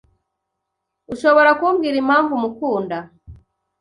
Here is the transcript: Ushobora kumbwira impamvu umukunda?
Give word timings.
Ushobora 1.13 1.51
kumbwira 1.59 1.95
impamvu 2.03 2.31
umukunda? 2.35 2.97